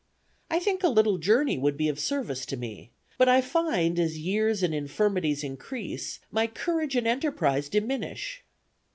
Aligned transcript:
I 0.49 0.57
think 0.57 0.81
a 0.83 0.87
little 0.89 1.19
journey 1.19 1.59
would 1.59 1.77
be 1.77 1.87
of 1.87 1.99
service 1.99 2.43
to 2.47 2.57
me; 2.57 2.89
but 3.19 3.29
I 3.29 3.39
find, 3.39 3.99
as 3.99 4.17
years 4.17 4.63
and 4.63 4.73
infirmities 4.73 5.43
increase, 5.43 6.19
my 6.31 6.47
courage 6.47 6.95
and 6.95 7.05
enterprise 7.05 7.69
diminish. 7.69 8.43